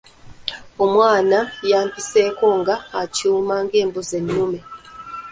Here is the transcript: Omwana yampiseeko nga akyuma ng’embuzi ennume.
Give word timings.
Omwana 0.85 1.39
yampiseeko 1.71 2.47
nga 2.59 2.75
akyuma 3.01 3.55
ng’embuzi 3.63 4.13
ennume. 4.19 4.59